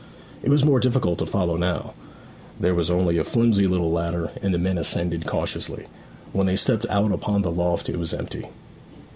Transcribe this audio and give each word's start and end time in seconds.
It 0.41 0.49
was 0.49 0.65
more 0.65 0.79
difficult 0.79 1.19
to 1.19 1.27
follow 1.27 1.57
now; 1.57 1.93
there 2.59 2.73
was 2.73 2.89
only 2.89 3.19
a 3.19 3.23
flimsy 3.23 3.67
little 3.67 3.91
ladder, 3.91 4.31
and 4.41 4.51
the 4.51 4.57
men 4.57 4.79
ascended 4.79 5.27
cautiously. 5.27 5.85
When 6.33 6.47
they 6.47 6.55
stepped 6.55 6.87
out 6.87 7.11
upon 7.11 7.43
the 7.43 7.51
loft 7.51 7.87
it 7.87 7.99
was 7.99 8.11
empty. 8.11 8.47